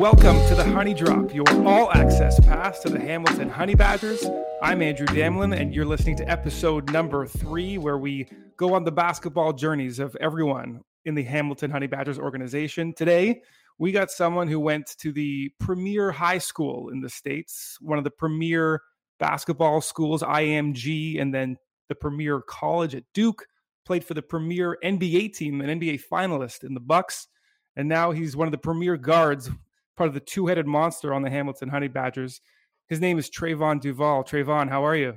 [0.00, 4.24] Welcome to the Honey Drop, your all access pass to the Hamilton Honey Badgers.
[4.62, 8.26] I'm Andrew Damelin, and you're listening to episode number three, where we
[8.56, 12.94] go on the basketball journeys of everyone in the Hamilton Honey Badgers organization.
[12.94, 13.42] Today,
[13.80, 18.04] we got someone who went to the premier high school in the States, one of
[18.04, 18.82] the premier
[19.18, 21.56] basketball schools, IMG, and then
[21.88, 23.46] the premier college at Duke,
[23.86, 27.26] played for the premier NBA team, an NBA finalist in the Bucks.
[27.74, 29.48] And now he's one of the premier guards
[29.96, 32.42] part of the two headed monster on the Hamilton Honey Badgers.
[32.88, 34.24] His name is Trevon Duval.
[34.24, 35.16] Trevon, how are you?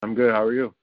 [0.00, 0.32] I'm good.
[0.32, 0.74] How are you?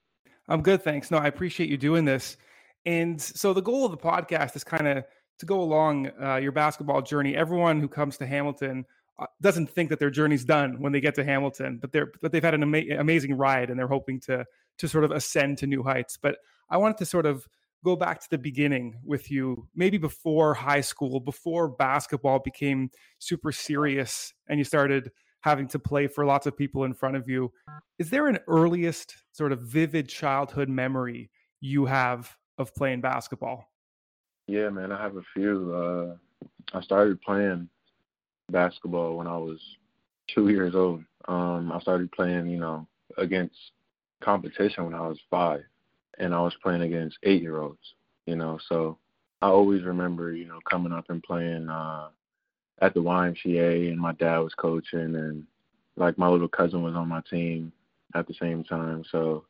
[0.48, 1.10] I'm good, thanks.
[1.10, 2.38] No, I appreciate you doing this.
[2.86, 5.04] And so the goal of the podcast is kind of
[5.40, 7.36] to go along uh, your basketball journey.
[7.36, 8.86] Everyone who comes to Hamilton
[9.20, 12.32] uh, doesn't think that their journey's done when they get to Hamilton, but they're but
[12.32, 14.46] they've had an ama- amazing ride and they're hoping to
[14.78, 16.18] to sort of ascend to new heights.
[16.18, 16.38] But
[16.70, 17.48] I wanted to sort of
[17.84, 23.52] go back to the beginning with you, maybe before high school, before basketball became super
[23.52, 27.52] serious and you started having to play for lots of people in front of you.
[28.00, 31.30] Is there an earliest sort of vivid childhood memory
[31.62, 33.72] you have of playing basketball?
[34.48, 35.74] Yeah, man, I have a few.
[35.74, 37.70] Uh, I started playing
[38.50, 39.60] basketball when I was
[40.34, 41.04] two years old.
[41.28, 43.56] Um, I started playing, you know, against
[44.22, 45.64] competition when I was five
[46.18, 47.94] and I was playing against eight year olds,
[48.26, 48.98] you know, so
[49.42, 52.08] I always remember, you know, coming up and playing uh
[52.82, 55.46] at the YMCA and my dad was coaching and
[55.96, 57.72] like my little cousin was on my team
[58.16, 59.04] at the same time.
[59.12, 59.46] So,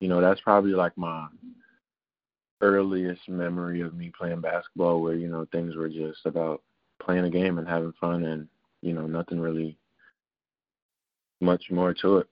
[0.00, 1.26] you know, that's probably like my
[2.60, 6.62] earliest memory of me playing basketball where, you know, things were just about
[7.00, 8.48] playing a game and having fun and,
[8.82, 9.78] you know, nothing really
[11.40, 12.26] much more to it.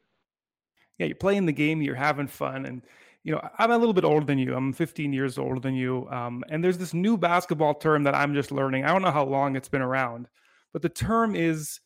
[0.99, 2.83] Yeah, you're playing the game, you're having fun and
[3.27, 4.55] you know, I'm a little bit older than you.
[4.55, 6.09] I'm 15 years older than you.
[6.13, 8.85] Um, and there's this new basketball term that I'm just learning.
[8.85, 10.29] I don't know how long it's been around,
[10.73, 11.81] but the term is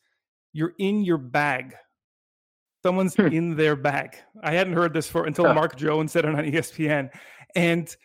[0.53, 1.73] you're in your bag.
[2.83, 3.25] Someone's hmm.
[3.25, 4.17] in their bag.
[4.43, 7.09] I hadn't heard this for until Mark Jones said it on ESPN.
[7.55, 7.95] And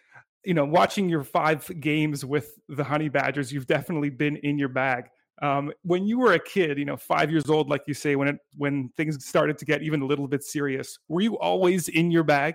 [0.46, 4.68] you know, watching your five games with the Honey Badgers, you've definitely been in your
[4.68, 5.08] bag.
[5.42, 8.28] Um, when you were a kid, you know, five years old, like you say, when
[8.28, 12.12] it when things started to get even a little bit serious, were you always in
[12.12, 12.54] your bag?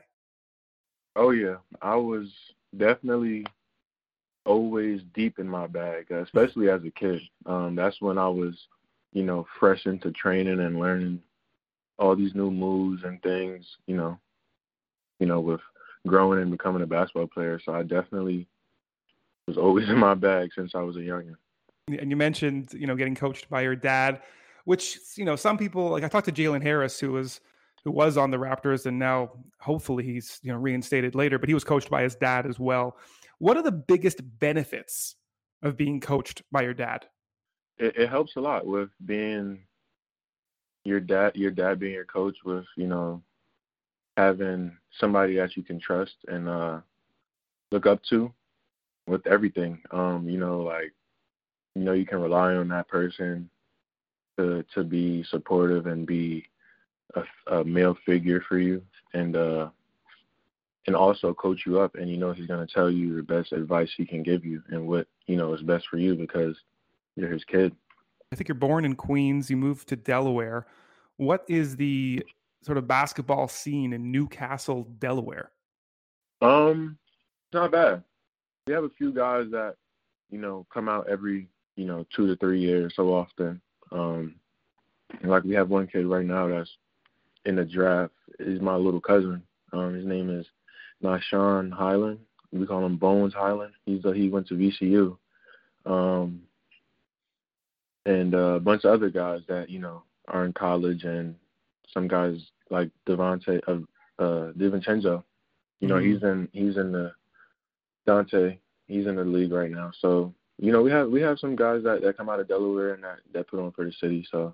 [1.18, 2.32] Oh yeah, I was
[2.78, 3.46] definitely
[4.46, 7.22] always deep in my bag, especially as a kid.
[7.46, 8.68] Um, that's when I was,
[9.12, 11.22] you know, fresh into training and learning
[12.00, 13.68] all these new moves and things.
[13.86, 14.20] You know,
[15.20, 15.62] you know, with
[16.08, 17.60] growing and becoming a basketball player.
[17.60, 18.48] So I definitely
[19.48, 21.36] was always in my bag since I was a youngin.
[21.88, 24.22] And you mentioned, you know, getting coached by your dad,
[24.66, 27.42] which you know, some people like I talked to Jalen Harris, who was
[27.84, 31.54] who was on the Raptors and now hopefully he's you know reinstated later, but he
[31.54, 32.98] was coached by his dad as well.
[33.40, 35.16] What are the biggest benefits
[35.64, 37.08] of being coached by your dad?
[37.78, 39.64] It, it helps a lot with being
[40.84, 43.24] your dad, your dad being your coach with you know
[44.18, 46.80] having somebody that you can trust and uh
[47.72, 48.32] look up to
[49.08, 49.82] with everything.
[49.92, 50.94] Um, you know, like
[51.76, 53.50] you know you can rely on that person
[54.38, 56.46] to to be supportive and be
[57.16, 57.24] a,
[57.58, 58.82] a male figure for you
[59.14, 59.70] and uh
[60.88, 63.52] and also coach you up and you know he's going to tell you the best
[63.52, 66.56] advice he can give you and what you know is best for you because
[67.16, 67.76] you're his kid.
[68.32, 69.50] I think you're born in queens.
[69.50, 70.66] You moved to delaware.
[71.18, 72.26] What is the
[72.64, 75.52] sort of basketball scene in New Castle delaware
[76.42, 76.98] um
[77.54, 78.04] not bad
[78.68, 79.76] we have a few guys that
[80.30, 83.62] you know come out every you know two to three years so often
[83.92, 84.36] um
[85.24, 86.70] like we have one kid right now that's
[87.46, 89.44] in the draft is my little cousin.
[89.74, 90.46] Um, his name is
[91.04, 92.20] Nah'Shon Hyland.
[92.52, 93.74] We call him Bones Hyland.
[93.86, 95.18] He's a, he went to VCU,
[95.86, 96.42] um,
[98.06, 101.36] and uh, a bunch of other guys that you know are in college, and
[101.94, 105.24] some guys like Devonte uh, uh, DiVincenzo.
[105.80, 106.14] You know, mm-hmm.
[106.14, 107.12] he's in he's in the
[108.06, 108.58] Dante.
[108.88, 109.92] He's in the league right now.
[110.00, 112.94] So you know, we have we have some guys that that come out of Delaware
[112.94, 114.26] and that that put on for the city.
[114.30, 114.54] So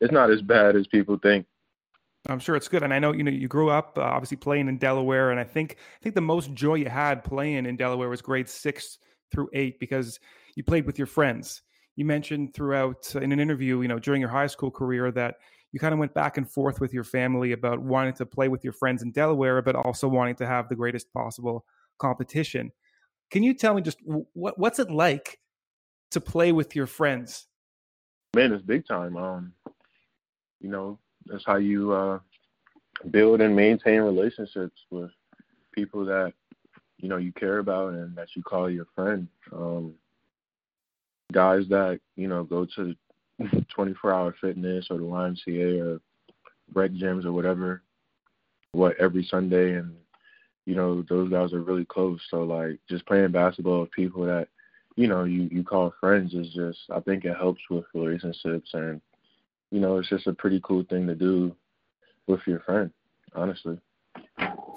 [0.00, 1.46] it's not as bad as people think.
[2.28, 4.68] I'm sure it's good, and I know you know you grew up uh, obviously playing
[4.68, 8.10] in Delaware, and I think I think the most joy you had playing in Delaware
[8.10, 8.98] was grade six
[9.32, 10.20] through eight because
[10.56, 11.62] you played with your friends.
[11.96, 15.36] You mentioned throughout uh, in an interview, you know, during your high school career that
[15.72, 18.64] you kind of went back and forth with your family about wanting to play with
[18.64, 21.64] your friends in Delaware, but also wanting to have the greatest possible
[21.98, 22.72] competition.
[23.30, 25.38] Can you tell me just what what's it like
[26.10, 27.46] to play with your friends
[28.34, 29.16] man, it's big time.
[29.16, 29.52] Um,
[30.60, 32.18] you know, that's how you uh,
[33.10, 35.10] build and maintain relationships with
[35.72, 36.32] people that
[36.98, 39.28] you know you care about and that you call your friend.
[39.52, 39.94] Um,
[41.32, 42.94] guys that you know go to
[43.68, 46.00] 24 hour fitness or the YMCA or
[46.74, 47.82] rec gyms or whatever,
[48.72, 49.94] what every Sunday, and
[50.66, 52.20] you know those guys are really close.
[52.30, 54.48] So like just playing basketball with people that
[54.96, 59.00] you know you you call friends is just I think it helps with relationships and
[59.70, 61.54] you know it's just a pretty cool thing to do
[62.26, 62.90] with your friend,
[63.34, 63.78] honestly.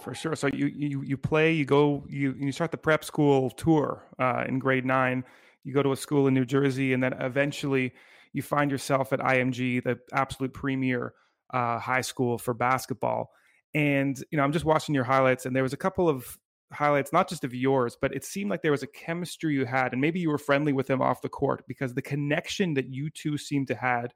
[0.04, 0.36] For sure.
[0.36, 4.44] So you you you play, you go, you you start the prep school tour uh,
[4.48, 5.24] in grade nine.
[5.64, 7.94] You go to a school in New Jersey, and then eventually
[8.34, 11.14] you find yourself at IMG, the absolute premier
[11.54, 13.32] uh, high school for basketball.
[13.74, 16.38] And you know, I'm just watching your highlights, and there was a couple of
[16.72, 19.94] highlights, not just of yours, but it seemed like there was a chemistry you had,
[19.94, 23.10] and maybe you were friendly with him off the court because the connection that you
[23.10, 24.14] two seemed to had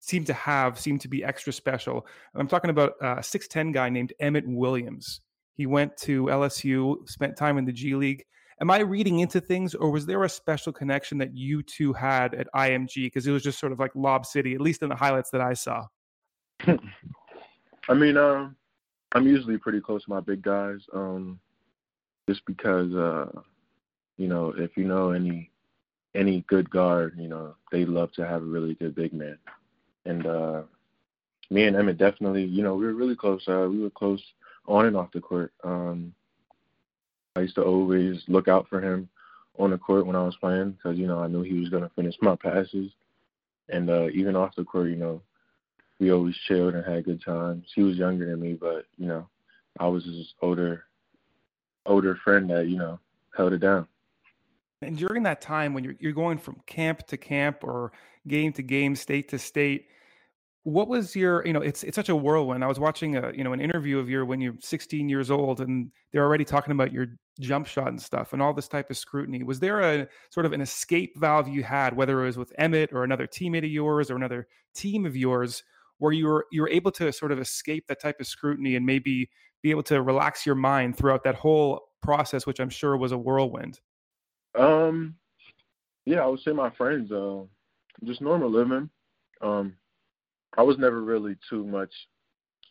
[0.00, 2.06] seemed to have seemed to be extra special.
[2.32, 5.20] And I'm talking about a 6'10 guy named Emmitt Williams.
[5.54, 8.24] He went to LSU, spent time in the G League.
[8.60, 12.34] Am I reading into things, or was there a special connection that you two had
[12.34, 13.06] at IMG?
[13.06, 15.40] Because it was just sort of like Lob City, at least in the highlights that
[15.40, 15.86] I saw.
[17.88, 18.56] I mean, um,
[19.14, 21.38] I'm usually pretty close to my big guys, um,
[22.28, 23.30] just because, uh,
[24.16, 25.50] you know, if you know any
[26.14, 29.38] any good guard, you know, they love to have a really good big man.
[30.04, 30.62] And uh,
[31.50, 33.46] me and Emmitt definitely, you know, we were really close.
[33.46, 34.22] Uh, we were close
[34.66, 35.52] on and off the court.
[35.64, 36.12] Um,
[37.38, 39.08] I used to always look out for him
[39.58, 41.90] on the court when I was playing because you know I knew he was gonna
[41.94, 42.90] finish my passes,
[43.68, 45.22] and uh, even off the court, you know,
[46.00, 47.66] we always chilled and had good times.
[47.72, 49.28] He was younger than me, but you know,
[49.78, 50.84] I was his older
[51.86, 52.98] older friend that you know
[53.36, 53.86] held it down.
[54.82, 57.92] And during that time when you're you're going from camp to camp or
[58.26, 59.86] game to game, state to state,
[60.68, 62.62] what was your you know it's it's such a whirlwind.
[62.62, 65.62] I was watching a you know an interview of your when you're 16 years old
[65.62, 67.06] and they're already talking about your
[67.40, 69.42] jump shot and stuff and all this type of scrutiny.
[69.42, 72.92] Was there a sort of an escape valve you had whether it was with emmitt
[72.92, 75.62] or another teammate of yours or another team of yours
[75.98, 78.84] where you were you were able to sort of escape that type of scrutiny and
[78.84, 79.30] maybe
[79.62, 83.18] be able to relax your mind throughout that whole process which i'm sure was a
[83.18, 83.80] whirlwind?
[84.54, 85.16] Um
[86.04, 87.40] yeah i would say my friends uh
[88.04, 88.90] just normal living.
[89.40, 89.74] Um
[90.56, 91.90] I was never really too much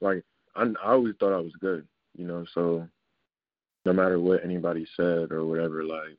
[0.01, 0.23] like
[0.55, 1.87] I, I always thought I was good,
[2.17, 2.45] you know.
[2.53, 2.87] So
[3.85, 6.17] no matter what anybody said or whatever, like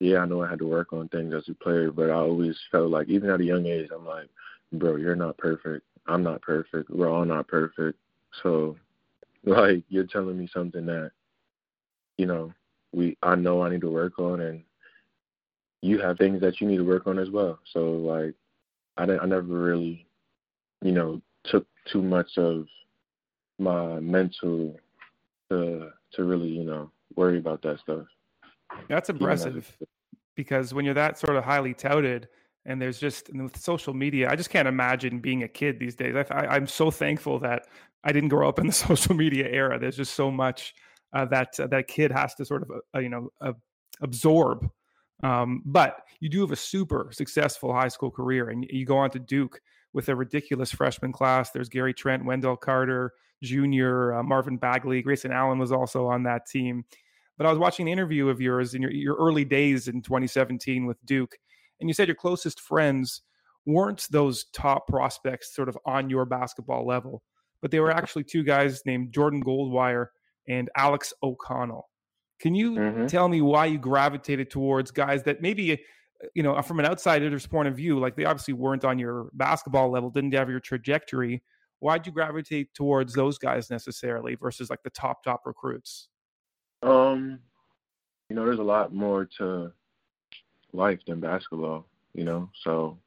[0.00, 2.58] yeah, I know I had to work on things as a player, but I always
[2.70, 4.28] felt like even at a young age, I'm like,
[4.72, 5.86] bro, you're not perfect.
[6.06, 6.90] I'm not perfect.
[6.90, 7.98] We're all not perfect.
[8.42, 8.76] So
[9.44, 11.10] like you're telling me something that
[12.18, 12.52] you know
[12.92, 14.62] we I know I need to work on, and
[15.82, 17.58] you have things that you need to work on as well.
[17.72, 18.34] So like
[18.96, 20.06] I didn't I never really
[20.84, 22.66] you know, took too much of
[23.58, 24.76] my mental
[25.50, 28.06] to to really, you know, worry about that stuff.
[28.88, 29.76] That's impressive
[30.36, 32.28] because when you're that sort of highly touted
[32.66, 35.96] and there's just and with social media, I just can't imagine being a kid these
[35.96, 36.14] days.
[36.30, 37.66] I, am so thankful that
[38.04, 39.78] I didn't grow up in the social media era.
[39.78, 40.74] There's just so much
[41.14, 43.30] uh, that uh, that kid has to sort of uh, you know
[44.02, 44.68] absorb.
[45.22, 49.10] Um, but you do have a super successful high school career, and you go on
[49.10, 49.60] to Duke
[49.94, 51.50] with a ridiculous freshman class.
[51.52, 56.46] There's Gary Trent, Wendell Carter Jr., uh, Marvin Bagley, Grayson Allen was also on that
[56.46, 56.84] team.
[57.38, 60.86] But I was watching an interview of yours in your, your early days in 2017
[60.86, 61.36] with Duke,
[61.80, 63.22] and you said your closest friends
[63.66, 67.22] weren't those top prospects sort of on your basketball level,
[67.62, 70.08] but they were actually two guys named Jordan Goldwire
[70.48, 71.88] and Alex O'Connell.
[72.40, 73.06] Can you mm-hmm.
[73.06, 75.80] tell me why you gravitated towards guys that maybe
[76.34, 79.90] you know, from an outsider's point of view, like they obviously weren't on your basketball
[79.90, 81.42] level, didn't have your trajectory.
[81.80, 86.08] Why'd you gravitate towards those guys necessarily versus like the top top recruits?
[86.82, 87.40] Um,
[88.28, 89.72] you know, there's a lot more to
[90.72, 91.86] life than basketball.
[92.14, 92.98] You know, so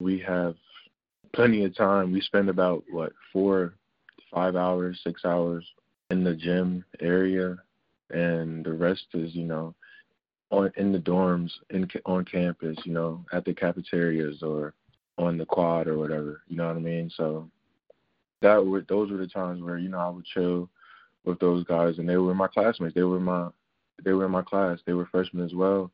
[0.00, 0.56] we have
[1.32, 2.12] plenty of time.
[2.12, 3.74] We spend about what four,
[4.34, 5.66] five hours, six hours
[6.10, 7.56] in the gym area,
[8.10, 9.74] and the rest is you know
[10.50, 14.74] on in the dorms in on campus, you know, at the cafeterias or
[15.18, 16.42] on the quad or whatever.
[16.48, 17.10] You know what I mean?
[17.16, 17.50] So
[18.42, 20.68] that were those were the times where you know I would chill
[21.24, 22.94] with those guys, and they were my classmates.
[22.94, 23.48] They were my
[24.04, 24.78] they were in my class.
[24.86, 25.90] They were freshmen as well,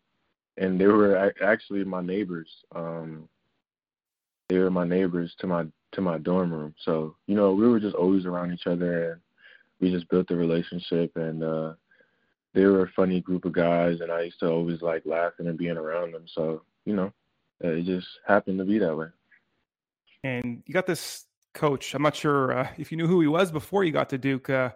[0.56, 2.48] and they were actually my neighbors.
[2.74, 3.28] Um,
[4.48, 6.74] they were my neighbors to my to my dorm room.
[6.84, 9.20] So you know we were just always around each other, and
[9.80, 11.16] we just built a relationship.
[11.16, 11.72] And uh,
[12.54, 15.58] they were a funny group of guys, and I used to always like laughing and
[15.58, 16.24] being around them.
[16.26, 17.12] So you know,
[17.60, 19.06] it just happened to be that way.
[20.24, 21.94] And you got this coach.
[21.94, 24.50] I'm not sure uh, if you knew who he was before you got to Duke.
[24.50, 24.70] Uh,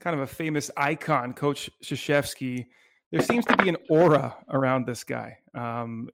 [0.00, 2.66] kind of a famous icon, Coach Krzyzewski.
[3.10, 5.38] There seems to be an aura around this guy.
[5.54, 6.08] Um,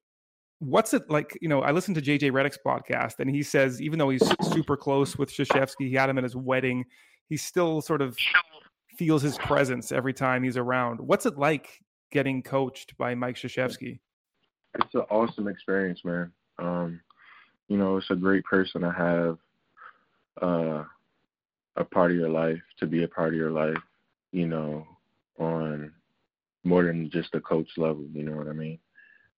[0.60, 1.36] what's it like?
[1.40, 4.76] You know, I listened to JJ Redick's podcast, and he says even though he's super
[4.76, 6.84] close with Krzyzewski, he had him at his wedding.
[7.28, 8.16] He's still sort of
[8.96, 11.00] feels his presence every time he's around.
[11.00, 13.98] What's it like getting coached by Mike Krzyzewski?
[14.78, 16.32] It's an awesome experience, man.
[16.58, 17.00] Um,
[17.68, 19.38] you know, it's a great person to have
[20.42, 20.84] uh,
[21.76, 23.82] a part of your life, to be a part of your life,
[24.32, 24.86] you know,
[25.38, 25.92] on
[26.64, 28.78] more than just a coach level, you know what I mean?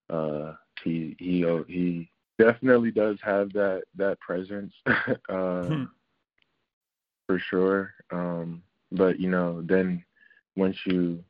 [0.08, 0.52] Uh,
[0.84, 5.84] he he he definitely does have that that presence uh, hmm.
[7.26, 7.94] for sure.
[8.12, 8.62] Um,
[8.92, 10.04] but you know, then
[10.56, 11.22] once you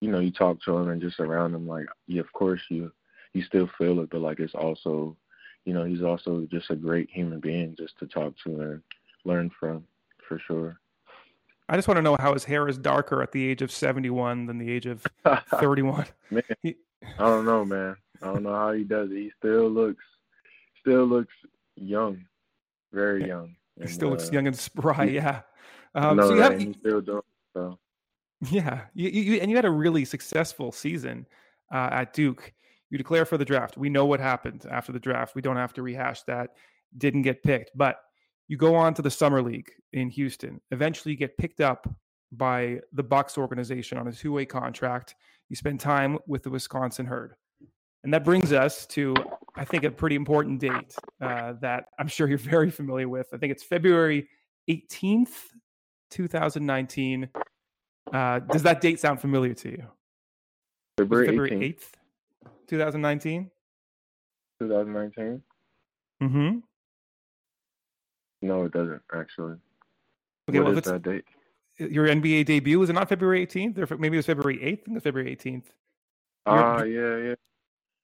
[0.00, 2.92] you know you talk to him and just around him, like yeah, of course you
[3.34, 5.16] you still feel it, but like it's also
[5.64, 8.82] you know he's also just a great human being just to talk to and
[9.24, 9.84] learn from
[10.26, 10.80] for sure.
[11.68, 14.46] I just want to know how his hair is darker at the age of 71
[14.46, 15.06] than the age of
[15.50, 16.06] 31.
[16.30, 16.74] man, I
[17.18, 17.96] don't know, man.
[18.22, 19.16] I don't know how he does it.
[19.16, 20.02] He still looks,
[20.80, 21.34] still looks
[21.76, 22.24] young,
[22.92, 23.54] very young.
[23.76, 25.04] He and, still looks uh, young and spry.
[25.04, 25.42] Yeah.
[25.94, 27.22] Um, no, so you have, still doing
[27.54, 27.78] so.
[28.50, 31.26] Yeah, you, you, and you had a really successful season
[31.72, 32.52] uh, at Duke.
[32.90, 33.76] You declare for the draft.
[33.76, 35.34] We know what happened after the draft.
[35.34, 36.50] We don't have to rehash that.
[36.96, 38.00] Didn't get picked, but
[38.46, 40.60] you go on to the summer league in Houston.
[40.70, 41.88] Eventually, you get picked up
[42.32, 45.14] by the Bucks organization on a two-way contract.
[45.48, 47.34] You spend time with the Wisconsin Herd,
[48.04, 49.14] and that brings us to,
[49.54, 53.28] I think, a pretty important date uh, that I'm sure you're very familiar with.
[53.32, 54.28] I think it's February
[54.70, 55.28] 18th,
[56.10, 57.28] 2019.
[58.12, 59.84] Uh, does that date sound familiar to you?
[60.96, 61.84] February, February 8th,
[62.66, 63.50] 2019.
[64.60, 65.42] 2019.
[66.22, 66.58] Mm-hmm.
[68.42, 69.56] No, it doesn't actually.
[70.48, 71.24] Okay, what well, is that date?
[71.78, 74.62] Your NBA debut was it not February 18th, or maybe it was February 8th?
[74.62, 75.64] I think it was February 18th.
[76.46, 77.34] Ah, uh, yeah, yeah.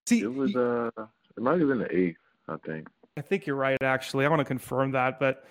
[0.07, 0.91] See, it was uh,
[1.37, 2.19] it might have been the eighth,
[2.49, 2.89] I think.
[3.17, 3.81] I think you're right.
[3.83, 5.47] Actually, I want to confirm that, but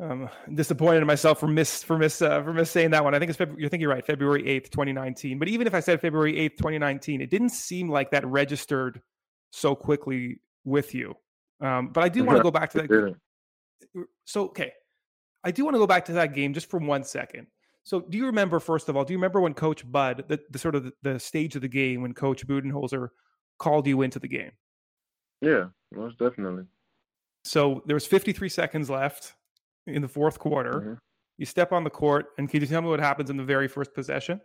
[0.00, 3.14] um, disappointed in myself for miss for miss uh, for miss saying that one.
[3.14, 5.38] I think it's February, you think you're right, February 8th, 2019.
[5.38, 9.00] But even if I said February 8th, 2019, it didn't seem like that registered
[9.50, 11.14] so quickly with you.
[11.60, 13.14] Um, but I do want to go back to that
[14.24, 14.72] so okay,
[15.44, 17.46] I do want to go back to that game just for one second.
[17.84, 20.58] So, do you remember, first of all, do you remember when Coach Bud, the, the
[20.58, 23.08] sort of the, the, stage of the game when Coach Budenholzer
[23.58, 24.50] called you into the game?
[25.40, 26.64] Yeah, most definitely.
[27.44, 29.32] So there was 53 seconds left
[29.88, 30.72] in the fourth quarter.
[30.72, 30.94] Mm-hmm.
[31.38, 33.68] You step on the court, and can you tell me what happens in the very
[33.68, 34.40] first possession?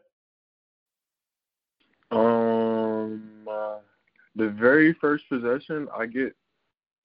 [2.12, 3.78] Um, uh,
[4.36, 6.36] the very first possession, I get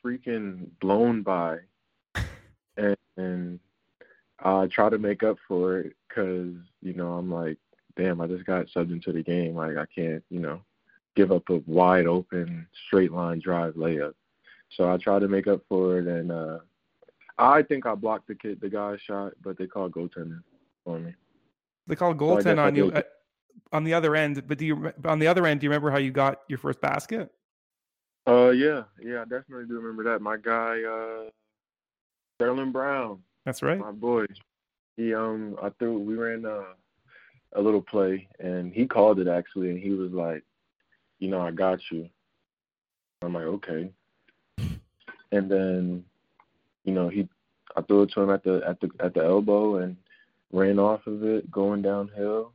[0.05, 1.59] freaking blown by
[2.77, 3.61] and, and
[4.41, 7.59] I try to make up for it because you know I'm like,
[7.97, 9.57] damn, I just got subbed into the game.
[9.57, 10.63] Like I can't, you know,
[11.17, 14.15] give up a wide open straight line drive layup.
[14.71, 16.59] So I try to make up for it, and uh
[17.39, 20.43] I think I blocked the kid, the guy's shot, but they called goaltending
[20.87, 21.15] on me.
[21.87, 23.03] They called goaltend so on you uh,
[23.73, 24.47] on the other end.
[24.47, 25.61] But do you on the other end?
[25.61, 27.31] Do you remember how you got your first basket?
[28.27, 30.21] Uh, yeah, yeah, I definitely do remember that.
[30.21, 31.31] My guy, uh,
[32.37, 33.21] Sterling Brown.
[33.45, 33.79] That's right.
[33.79, 34.27] My boy.
[34.97, 36.75] He um I threw we ran uh,
[37.55, 40.43] a little play and he called it actually and he was like,
[41.21, 42.09] you know, I got you.
[43.23, 43.91] I'm like, okay.
[45.31, 46.05] And then,
[46.89, 47.29] you know, he
[47.77, 49.97] I threw it to him at the at the at the elbow and
[50.51, 52.55] ran off of it going downhill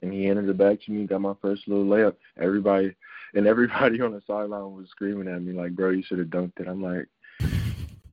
[0.00, 2.14] and he handed it back to me, got my first little layup.
[2.40, 2.94] Everybody
[3.34, 6.60] and everybody on the sideline was screaming at me like, Bro, you should have dunked
[6.60, 6.68] it.
[6.68, 7.08] I'm like,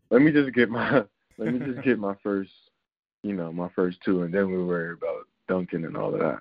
[0.10, 1.04] let me just get my
[1.38, 2.52] let me just get my first,
[3.22, 6.40] you know, my first two, and then we worry about dunking and all of that.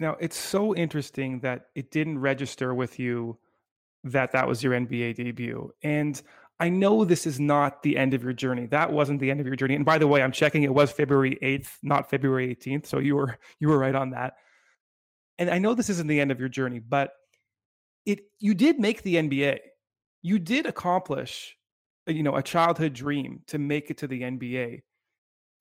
[0.00, 3.36] Now it's so interesting that it didn't register with you
[4.04, 6.20] that that was your NBA debut, and
[6.62, 8.66] I know this is not the end of your journey.
[8.66, 9.74] That wasn't the end of your journey.
[9.74, 12.86] And by the way, I'm checking; it was February 8th, not February 18th.
[12.86, 14.34] So you were you were right on that.
[15.38, 17.10] And I know this isn't the end of your journey, but
[18.06, 19.58] it you did make the NBA.
[20.22, 21.56] You did accomplish
[22.06, 24.82] you know a childhood dream to make it to the NBA.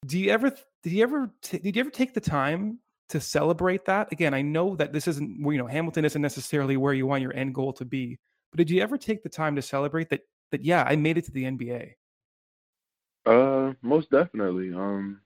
[0.05, 0.51] Do you ever
[0.84, 2.77] did you ever t- did you ever take the time
[3.10, 4.12] to celebrate that?
[4.12, 7.36] Again, I know that this isn't you know Hamilton isn't necessarily where you want your
[7.36, 8.20] end goal to be,
[8.51, 11.25] but did you ever take the time to celebrate that that yeah, I made it
[11.25, 11.96] to the NBA?
[13.25, 14.74] Uh, most definitely.
[14.74, 15.22] Um,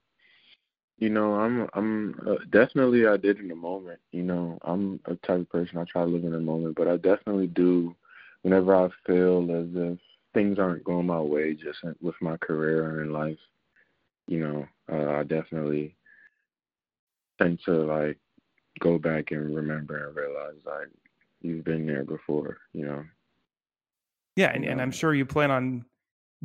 [0.98, 4.00] you know, I'm I'm uh, definitely I did in the moment.
[4.12, 6.88] You know, I'm a type of person I try to live in the moment, but
[6.88, 7.96] I definitely do
[8.44, 10.00] whenever I feel as if
[10.34, 13.40] things aren't going my way, just with my career and in life,
[14.28, 15.96] you know, uh, I definitely
[17.42, 18.18] tend to like
[18.80, 20.90] go back and remember and realize like
[21.42, 23.04] you've been there before, you know.
[24.36, 25.86] Yeah, and, and I'm sure you plan on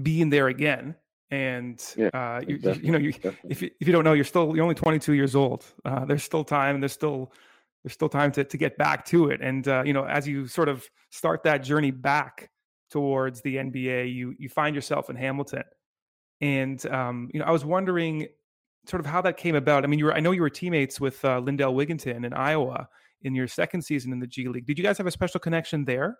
[0.02, 0.94] being there again.
[1.30, 3.12] And yeah, uh, you, you know, you,
[3.49, 5.64] if you, if you don't know, you're still you're only 22 years old.
[5.85, 6.80] Uh, there's still time.
[6.80, 7.32] There's still
[7.85, 9.40] there's still time to to get back to it.
[9.40, 12.50] And uh, you know, as you sort of start that journey back
[12.90, 15.62] towards the NBA, you you find yourself in Hamilton.
[16.40, 18.26] And um, you know, I was wondering
[18.87, 19.85] sort of how that came about.
[19.85, 22.88] I mean, you were I know you were teammates with uh, Lindell Wigginton in Iowa
[23.23, 24.66] in your second season in the G League.
[24.66, 26.18] Did you guys have a special connection there?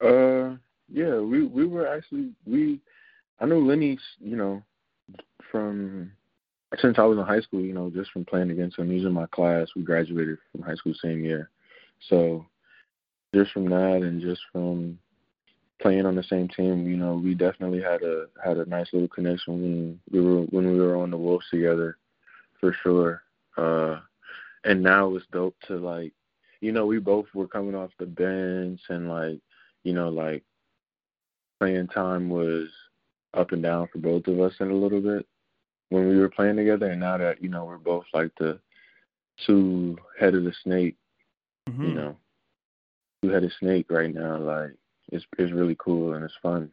[0.00, 0.56] Uh,
[0.92, 2.80] yeah, we we were actually we
[3.40, 4.62] I knew Lenny, you know,
[5.50, 6.12] from
[6.80, 8.90] since I was in high school, you know, just from playing against him.
[8.90, 9.68] He was in my class.
[9.74, 11.50] We graduated from high school same year.
[12.08, 12.44] So
[13.34, 14.98] just from that and just from
[15.80, 19.08] playing on the same team, you know, we definitely had a had a nice little
[19.08, 21.96] connection when we were when we were on the Wolves together,
[22.60, 23.22] for sure.
[23.56, 24.00] Uh,
[24.64, 26.12] and now it's dope to like,
[26.60, 29.38] you know, we both were coming off the bench and like,
[29.86, 30.42] you know, like
[31.60, 32.68] playing time was
[33.34, 35.24] up and down for both of us in a little bit
[35.90, 38.58] when we were playing together, and now that you know we're both like the
[39.46, 40.96] two head of the snake,
[41.68, 41.84] mm-hmm.
[41.84, 42.16] you know,
[43.22, 44.38] two headed snake right now.
[44.38, 44.72] Like
[45.12, 46.68] it's it's really cool and it's fun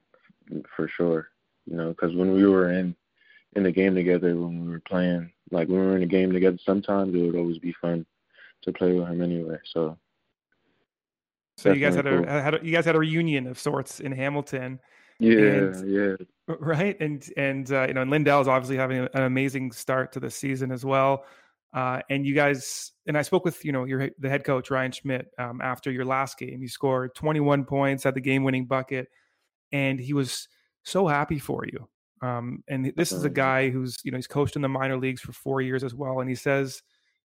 [0.75, 1.27] for sure.
[1.67, 2.95] You know, because when we were in
[3.55, 6.33] in the game together, when we were playing, like when we were in the game
[6.33, 8.07] together, sometimes it would always be fun
[8.63, 9.59] to play with him anyway.
[9.71, 9.99] So.
[11.57, 12.23] So you guys had cool.
[12.23, 14.79] a, had a, you guys had a reunion of sorts in Hamilton.
[15.19, 16.15] Yeah, and, yeah.
[16.59, 20.19] Right, and and uh, you know, and Lindell is obviously having an amazing start to
[20.19, 21.23] the season as well.
[21.73, 24.91] Uh, and you guys, and I spoke with you know your the head coach Ryan
[24.91, 26.61] Schmidt um, after your last game.
[26.61, 29.07] You scored 21 points, had the game-winning bucket,
[29.71, 30.49] and he was
[30.83, 31.87] so happy for you.
[32.21, 35.21] Um, and this is a guy who's you know he's coached in the minor leagues
[35.21, 36.81] for four years as well, and he says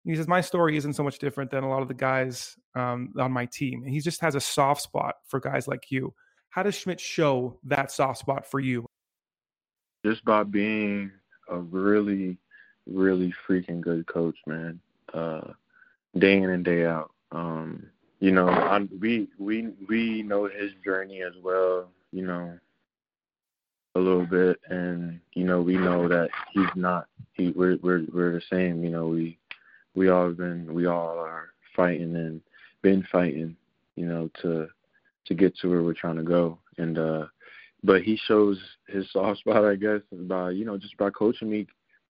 [0.06, 3.14] he says my story isn't so much different than a lot of the guys um,
[3.20, 3.84] on my team.
[3.84, 6.14] And he just has a soft spot for guys like you.
[6.50, 8.86] How does Schmidt show that soft spot for you?
[10.04, 11.12] Just by being
[11.50, 12.38] a really,
[12.88, 14.80] really freaking good coach, man.
[15.14, 15.54] Uh,
[16.18, 17.12] day in and day out.
[17.32, 17.88] Um,
[18.20, 21.90] you know, I, we we we know his journey as well.
[22.12, 22.60] You know,
[23.96, 27.08] a little bit, and you know, we know that he's not.
[27.34, 28.84] He we're we're we're the same.
[28.84, 29.40] You know, we
[29.96, 32.42] we all been we all are fighting and
[32.82, 33.56] been fighting.
[33.96, 34.68] You know, to
[35.26, 36.60] to get to where we're trying to go.
[36.78, 37.26] And uh
[37.84, 41.68] but he shows his soft spot I guess by, you know, just by coaching me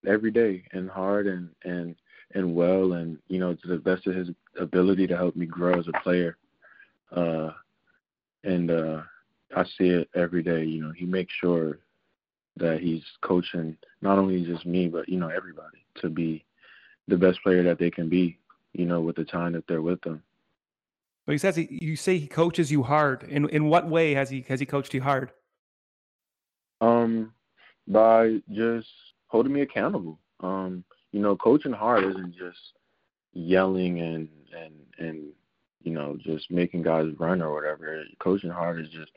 [0.08, 1.96] every day and hard and and
[2.34, 5.78] and well and, you know, to the best of his ability to help me grow
[5.78, 6.38] as a player.
[7.16, 7.52] Uh
[8.44, 9.02] and uh
[9.56, 11.80] I see it every day, you know, he makes sure
[12.58, 16.46] that he's coaching not only just me but, you know, everybody to be
[17.12, 18.40] the best player that they can be,
[18.74, 20.24] you know, with the time that they're with them.
[21.26, 23.24] But he says he, you say he coaches you hard.
[23.24, 25.32] In in what way has he has he coached you hard?
[26.80, 27.34] Um,
[27.88, 28.90] by just
[29.28, 30.20] holding me accountable.
[30.40, 32.60] Um, you know, coaching hard isn't just
[33.34, 35.30] yelling and and and
[35.84, 38.04] you know just making guys run or whatever.
[38.20, 39.12] Coaching hard is just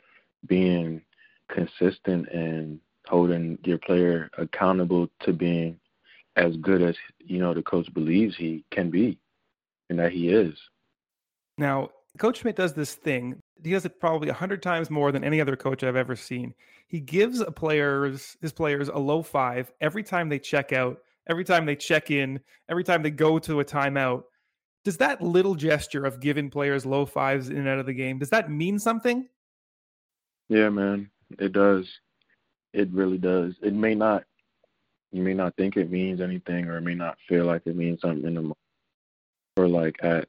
[0.47, 1.01] being
[1.49, 5.79] consistent and holding your player accountable to being
[6.37, 9.19] as good as you know the coach believes he can be
[9.91, 10.55] and that he is.
[11.59, 13.41] Now, Coach Schmidt does this thing.
[13.63, 16.55] He does it probably a hundred times more than any other coach I've ever seen.
[16.87, 21.45] He gives a players his players a low five every time they check out, every
[21.45, 24.25] time they check in, every time they go to a timeout.
[24.85, 28.19] Does that little gesture of giving players low fives in and out of the game
[28.19, 29.29] does that mean something?
[30.49, 31.89] Yeah, man, it does.
[32.75, 33.55] It really does.
[33.63, 34.25] It may not.
[35.15, 38.01] You may not think it means anything, or it may not feel like it means
[38.01, 38.59] something in the moment,
[39.57, 40.27] or like at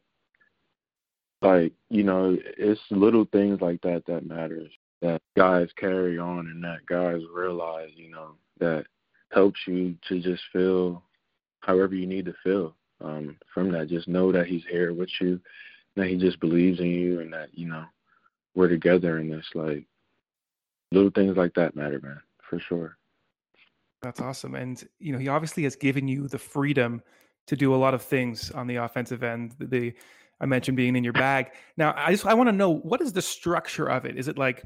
[1.42, 4.72] like you know it's little things like that that matters
[5.02, 8.86] that guys carry on and that guys realize you know that
[9.32, 11.02] helps you to just feel
[11.62, 13.90] however you need to feel um from that.
[13.90, 15.42] Just know that he's here with you
[15.96, 17.86] that he just believes in you and that you know
[18.54, 19.84] we're together in this like
[20.92, 22.98] little things like that matter man for sure
[24.06, 27.02] that's awesome and you know he obviously has given you the freedom
[27.48, 29.94] to do a lot of things on the offensive end the
[30.40, 31.52] I mentioned being in your bag.
[31.78, 34.18] Now, I just I want to know what is the structure of it?
[34.18, 34.64] Is it like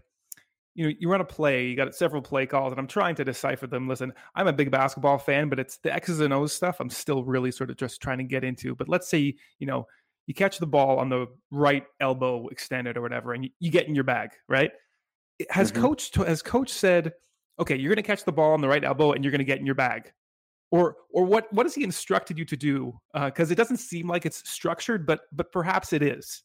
[0.75, 3.23] you know you run a play, you got several play calls, and I'm trying to
[3.23, 3.87] decipher them.
[3.87, 6.77] Listen, I'm a big basketball fan, but it's the X's and O's stuff.
[6.79, 8.75] I'm still really sort of just trying to get into.
[8.75, 9.87] But let's say you know
[10.25, 13.87] you catch the ball on the right elbow extended or whatever, and you, you get
[13.87, 14.71] in your bag, right?
[15.49, 15.81] Has mm-hmm.
[15.81, 17.13] coach has coach said,
[17.59, 19.45] okay, you're going to catch the ball on the right elbow and you're going to
[19.45, 20.11] get in your bag,
[20.71, 22.99] or or what what has he instructed you to do?
[23.13, 26.43] Because uh, it doesn't seem like it's structured, but but perhaps it is.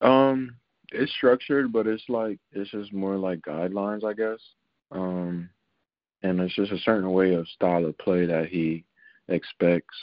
[0.00, 0.56] Um,
[0.92, 4.40] it's structured, but it's like it's just more like guidelines, I guess.
[4.92, 5.48] Um,
[6.22, 8.84] and it's just a certain way of style of play that he
[9.28, 9.96] expects.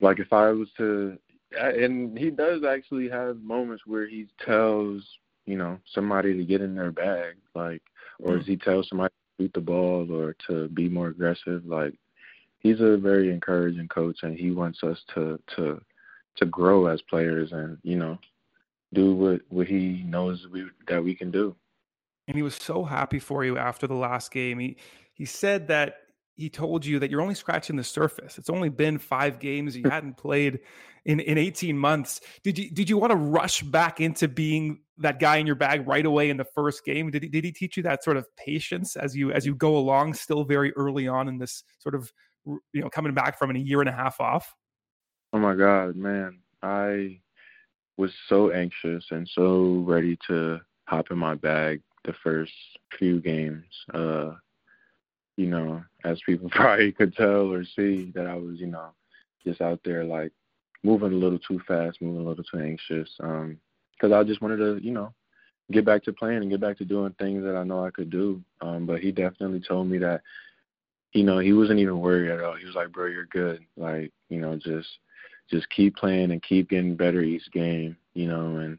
[0.00, 1.18] Like if I was to
[1.58, 5.02] and he does actually have moments where he tells
[5.46, 7.82] you know somebody to get in their bag, like,
[8.20, 8.38] or mm.
[8.38, 11.64] does he tell somebody shoot the ball or to be more aggressive?
[11.64, 11.94] Like,
[12.58, 15.80] he's a very encouraging coach, and he wants us to to
[16.36, 18.18] to grow as players, and you know,
[18.92, 21.54] do what what he knows we that we can do.
[22.26, 24.58] And he was so happy for you after the last game.
[24.58, 24.76] He
[25.14, 26.07] he said that
[26.38, 28.38] he told you that you're only scratching the surface.
[28.38, 29.76] It's only been five games.
[29.76, 30.60] You hadn't played
[31.04, 32.20] in, in 18 months.
[32.44, 35.86] Did you did you want to rush back into being that guy in your bag
[35.88, 37.10] right away in the first game?
[37.10, 39.76] Did he, did he teach you that sort of patience as you as you go
[39.76, 42.12] along, still very early on in this sort of
[42.46, 44.54] you know coming back from a year and a half off?
[45.32, 46.38] Oh my God, man!
[46.62, 47.18] I
[47.96, 52.52] was so anxious and so ready to hop in my bag the first
[52.96, 53.64] few games.
[53.92, 54.30] Uh,
[55.38, 58.88] you know, as people probably could tell or see that I was, you know,
[59.46, 60.32] just out there like
[60.82, 63.08] moving a little too fast, moving a little too anxious.
[63.20, 63.58] Um,
[63.92, 65.12] because I just wanted to, you know,
[65.72, 68.10] get back to playing and get back to doing things that I know I could
[68.10, 68.42] do.
[68.60, 70.22] Um, but he definitely told me that,
[71.12, 72.56] you know, he wasn't even worried at all.
[72.56, 73.60] He was like, "Bro, you're good.
[73.76, 74.88] Like, you know, just
[75.50, 77.96] just keep playing and keep getting better each game.
[78.14, 78.78] You know, and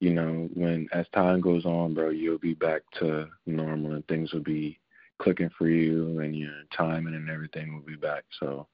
[0.00, 4.32] you know, when as time goes on, bro, you'll be back to normal and things
[4.32, 4.78] will be
[5.22, 8.24] clicking for you and your timing and everything will be back.
[8.40, 8.66] So,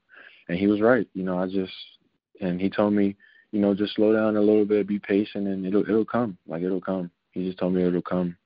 [0.49, 1.07] and he was right.
[1.15, 1.73] You know, I just
[2.41, 3.17] and he told me,
[3.53, 6.39] you know, just slow down a little bit, be patient, and it'll it'll come.
[6.47, 7.11] Like it'll come.
[7.33, 8.37] He just told me it'll come,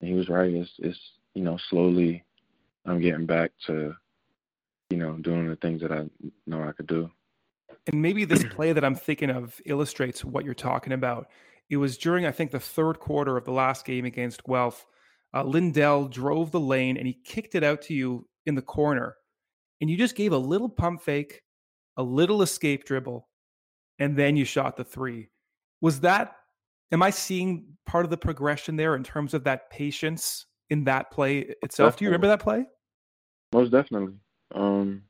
[0.00, 0.52] and he was right.
[0.52, 1.00] It's it's
[1.34, 2.24] you know slowly,
[2.84, 3.94] I'm getting back to,
[4.90, 6.06] you know, doing the things that I
[6.46, 7.10] know I could do.
[7.86, 11.28] And maybe this play that I'm thinking of illustrates what you're talking about.
[11.70, 14.86] It was during, I think, the third quarter of the last game against Guelph.
[15.34, 19.16] Uh, Lindell drove the lane and he kicked it out to you in the corner.
[19.80, 21.42] And you just gave a little pump fake,
[21.96, 23.28] a little escape dribble,
[23.98, 25.28] and then you shot the three.
[25.80, 26.34] Was that,
[26.90, 31.10] am I seeing part of the progression there in terms of that patience in that
[31.10, 31.94] play itself?
[31.94, 31.98] Definitely.
[31.98, 32.66] Do you remember that play?
[33.52, 34.14] Most definitely.
[34.54, 35.02] Um,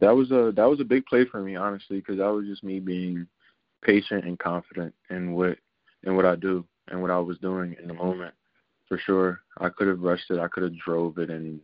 [0.00, 2.64] that was a that was a big play for me, honestly, because that was just
[2.64, 3.26] me being
[3.82, 5.58] patient and confident in what
[6.04, 8.34] in what I do and what I was doing in the moment.
[8.90, 10.38] For sure, I could have rushed it.
[10.38, 11.60] I could have drove it and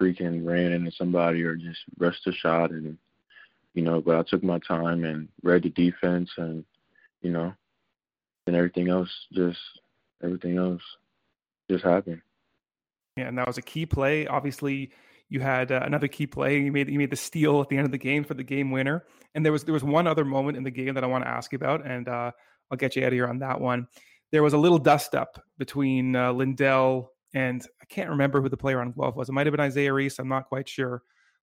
[0.00, 2.98] freaking ran into somebody or just rushed a shot and
[3.74, 6.64] you know, but I took my time and read the defense and,
[7.22, 7.52] you know,
[8.46, 9.58] and everything else just
[10.22, 10.82] everything else
[11.70, 12.22] just happened.
[13.16, 14.26] Yeah, and that was a key play.
[14.26, 14.90] Obviously,
[15.28, 16.60] you had uh, another key play.
[16.60, 18.70] You made you made the steal at the end of the game for the game
[18.70, 19.04] winner.
[19.34, 21.28] And there was there was one other moment in the game that I want to
[21.28, 22.30] ask you about, and uh,
[22.70, 23.88] I'll get you out of here on that one.
[24.34, 28.56] There was a little dust up between uh, Lindell and I can't remember who the
[28.56, 29.28] player on Guelph was.
[29.28, 30.18] It might have been Isaiah Reese.
[30.18, 31.02] I'm not quite sure.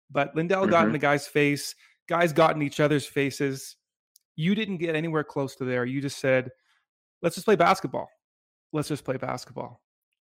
[0.10, 0.72] But Lindell mm-hmm.
[0.72, 0.94] got in mm-hmm.
[0.94, 1.74] the guy's face
[2.12, 3.78] guys got in each other's faces.
[4.36, 5.86] You didn't get anywhere close to there.
[5.86, 6.50] You just said,
[7.22, 8.10] let's just play basketball.
[8.74, 9.82] Let's just play basketball.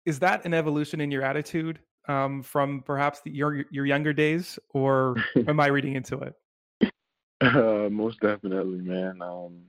[0.06, 4.58] Is that an evolution in your attitude um, from perhaps the, your your younger days,
[4.72, 5.16] or
[5.48, 6.92] am I reading into it?
[7.42, 9.20] Uh, most definitely, man.
[9.20, 9.64] Um,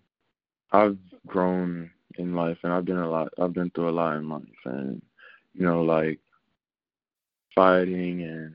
[0.71, 3.33] I've grown in life, and I've been a lot.
[3.39, 5.01] I've been through a lot in life, and
[5.53, 6.19] you know, like
[7.55, 8.53] fighting, and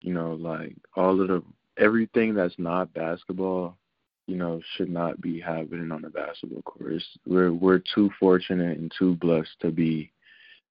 [0.00, 1.42] you know, like all of the
[1.78, 3.76] everything that's not basketball,
[4.26, 7.02] you know, should not be happening on the basketball court.
[7.26, 10.12] We're we're too fortunate and too blessed to be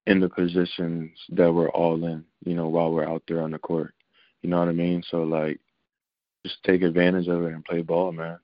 [0.06, 3.60] in the positions that we're all in, you know, while we're out there on the
[3.60, 3.94] court.
[4.42, 5.04] You know what I mean?
[5.10, 5.60] So like
[6.46, 8.40] just take advantage of it and play ball, man.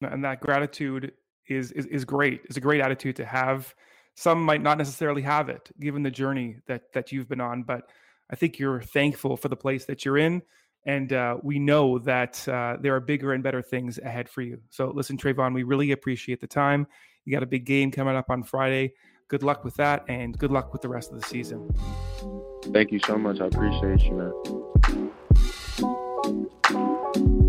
[0.00, 1.12] And that gratitude
[1.48, 2.42] is is, is great.
[2.44, 3.74] It's a great attitude to have.
[4.16, 7.90] Some might not necessarily have it given the journey that that you've been on, but
[8.30, 10.42] I think you're thankful for the place that you're in
[10.86, 14.60] and uh, we know that uh, there are bigger and better things ahead for you.
[14.70, 16.86] So, listen, Trevon, we really appreciate the time.
[17.24, 18.92] You got a big game coming up on Friday.
[19.28, 21.74] Good luck with that, and good luck with the rest of the season.
[22.72, 23.40] Thank you so much.
[23.40, 24.32] I appreciate you,
[27.14, 27.43] man.